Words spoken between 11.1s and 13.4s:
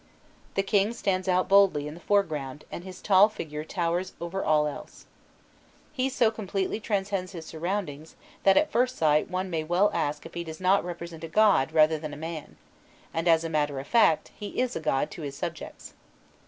a god rather than a man; and,